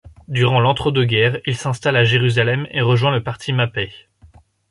[0.27, 3.91] Durant l'entre-deux-guerres, il s'installe à Jérusalem et rejoint le parti Mapai.